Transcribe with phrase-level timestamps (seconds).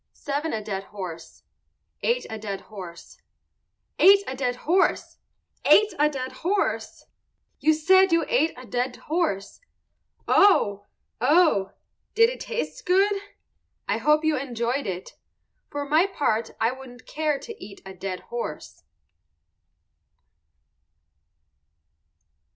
[0.17, 1.43] _Seven a dead horse.
[2.01, 3.19] Eight a dead horse.
[3.99, 5.19] Eight a dead horse!
[5.63, 7.05] Ate a dead horse!
[7.59, 9.61] You said you ate a dead horse.
[10.27, 10.87] Oh!
[11.21, 11.73] oh!
[12.15, 13.13] Did it taste good?
[13.87, 15.17] I hope you enjoyed it.
[15.69, 18.81] For my part I wouldn't care to eat a dead horse.